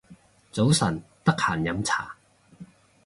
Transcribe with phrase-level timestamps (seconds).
[0.51, 2.15] 早晨，得閒飲茶